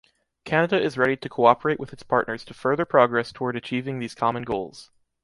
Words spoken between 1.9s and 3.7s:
its partners to further progress toward